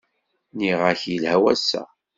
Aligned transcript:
Nniɣ-ak 0.53 1.01
yelha 1.09 1.37
wass-a! 1.41 1.83